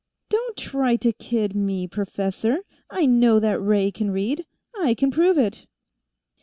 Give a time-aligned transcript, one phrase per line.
[0.31, 2.63] "Don't try to kid me, professor.
[2.89, 4.47] I know that Ray can read.
[4.75, 5.67] I can prove it."